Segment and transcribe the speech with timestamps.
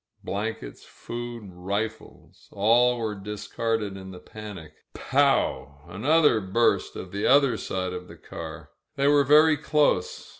[0.23, 4.73] Blankets, food, rifles— ^all were discarded in the panic.
[4.95, 5.81] Pow!
[5.87, 8.71] Another burst on the other side of the car.
[8.95, 10.27] They were very close.